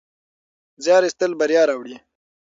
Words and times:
زیار 0.83 1.03
ایستل 1.05 1.31
بریا 1.39 1.63
راوړي. 1.69 1.95